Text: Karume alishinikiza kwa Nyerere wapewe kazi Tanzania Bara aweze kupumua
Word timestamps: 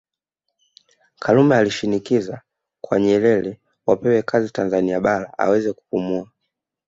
Karume 1.19 1.55
alishinikiza 1.55 2.41
kwa 2.81 2.99
Nyerere 2.99 3.59
wapewe 3.85 4.21
kazi 4.21 4.49
Tanzania 4.49 4.99
Bara 4.99 5.37
aweze 5.37 5.73
kupumua 5.73 6.29